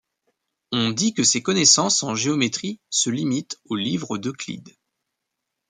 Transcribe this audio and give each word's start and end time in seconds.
On 0.71 0.89
dit 0.89 1.13
que 1.13 1.21
ses 1.23 1.43
connaissances 1.43 2.01
en 2.01 2.15
géométrie 2.15 2.79
se 2.89 3.11
limitent 3.11 3.59
aux 3.65 3.75
livres 3.75 4.17
d'Euclide. 4.17 4.75